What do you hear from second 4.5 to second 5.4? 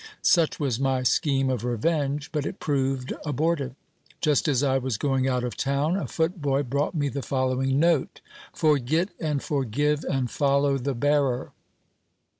I was going